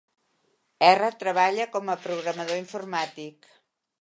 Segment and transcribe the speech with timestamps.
[0.87, 3.53] Erra treballa com a programador informàtic.